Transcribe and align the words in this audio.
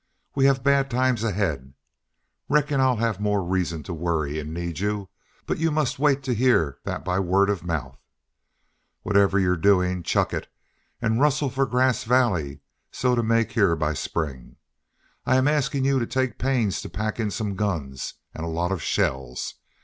We 0.33 0.45
have 0.45 0.63
bad 0.63 0.89
times 0.89 1.23
ahead. 1.23 1.75
Reckon 2.49 2.81
I 2.81 2.95
have 2.95 3.19
more 3.19 3.43
reasons 3.43 3.85
to 3.85 3.93
worry 3.93 4.39
and 4.39 4.51
need 4.51 4.79
you, 4.79 5.09
but 5.45 5.59
you 5.59 5.69
must 5.69 5.99
wait 5.99 6.23
to 6.23 6.33
hear 6.33 6.79
that 6.85 7.05
by 7.05 7.19
word 7.19 7.51
of 7.51 7.61
mouth. 7.63 7.99
Whatever 9.03 9.37
your 9.37 9.55
doing, 9.55 10.01
chuck 10.01 10.33
it 10.33 10.47
and 11.03 11.21
rustle 11.21 11.51
for 11.51 11.67
Grass 11.67 12.03
Vally 12.03 12.61
so 12.89 13.13
to 13.13 13.21
make 13.21 13.51
here 13.51 13.75
by 13.75 13.93
spring. 13.93 14.55
I 15.27 15.35
am 15.35 15.47
asking 15.47 15.85
you 15.85 15.99
to 15.99 16.07
take 16.07 16.39
pains 16.39 16.81
to 16.81 16.89
pack 16.89 17.19
in 17.19 17.29
some 17.29 17.55
guns 17.55 18.15
and 18.33 18.43
a 18.43 18.49
lot 18.49 18.71
of 18.71 18.81
shells. 18.81 19.53